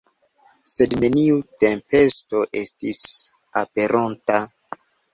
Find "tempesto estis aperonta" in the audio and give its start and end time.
1.65-4.45